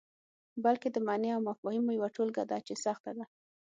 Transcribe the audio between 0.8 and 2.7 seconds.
د معني او مفاهیمو یوه ټولګه ده